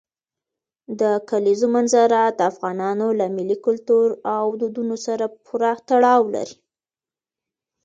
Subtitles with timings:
[0.99, 6.57] د کلیزو منظره د افغانانو له ملي کلتور او دودونو سره پوره تړاو لري.